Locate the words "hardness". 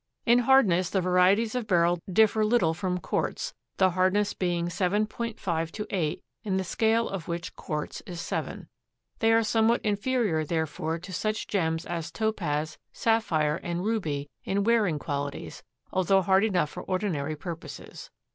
0.39-0.89, 3.91-4.33